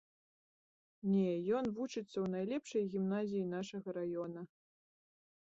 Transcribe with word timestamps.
Не, 1.11 1.31
ён 1.57 1.65
вучыцца 1.79 2.03
ў 2.05 2.25
найлепшай 2.37 2.83
гімназіі 2.95 3.45
нашага 3.55 3.89
раёна. 4.01 4.41